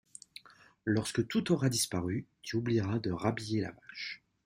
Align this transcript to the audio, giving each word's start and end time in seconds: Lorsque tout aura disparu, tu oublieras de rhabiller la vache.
Lorsque 0.83 1.27
tout 1.27 1.51
aura 1.51 1.69
disparu, 1.69 2.25
tu 2.41 2.55
oublieras 2.55 2.97
de 2.97 3.11
rhabiller 3.11 3.61
la 3.61 3.69
vache. 3.69 4.23